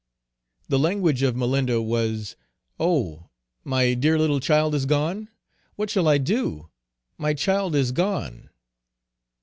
The 0.67 0.79
language 0.79 1.21
of 1.21 1.35
Malinda 1.35 1.79
was, 1.79 2.35
"Oh! 2.79 3.29
my 3.63 3.93
dear 3.93 4.17
little 4.17 4.39
child 4.39 4.73
is 4.73 4.87
gone? 4.87 5.29
What 5.75 5.91
shall 5.91 6.07
I 6.07 6.17
do? 6.17 6.71
my 7.19 7.35
child 7.35 7.75
is 7.75 7.91
gone." 7.91 8.49